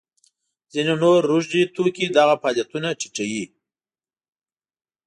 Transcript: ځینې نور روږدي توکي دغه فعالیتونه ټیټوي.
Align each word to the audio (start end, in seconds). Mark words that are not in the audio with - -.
ځینې 0.71 0.93
نور 1.01 1.19
روږدي 1.29 1.61
توکي 1.75 2.05
دغه 2.17 2.35
فعالیتونه 2.41 2.87
ټیټوي. 2.99 3.45